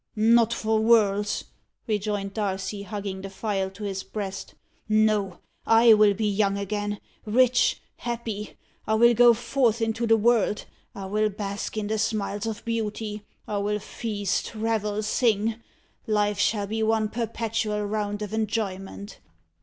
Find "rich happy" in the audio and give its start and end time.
7.23-8.57